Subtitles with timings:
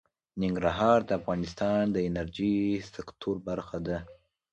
[0.41, 2.55] ننګرهار د افغانستان د انرژۍ
[2.93, 3.97] سکتور برخه ده.